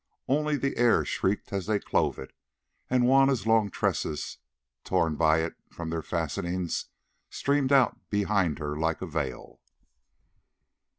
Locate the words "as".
1.53-1.67